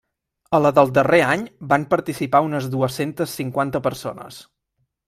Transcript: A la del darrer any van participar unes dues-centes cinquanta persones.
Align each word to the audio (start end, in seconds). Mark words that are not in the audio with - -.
A 0.57 0.61
la 0.65 0.71
del 0.77 0.93
darrer 0.95 1.19
any 1.27 1.43
van 1.75 1.85
participar 1.93 2.43
unes 2.49 2.71
dues-centes 2.77 3.39
cinquanta 3.43 3.85
persones. 3.91 4.43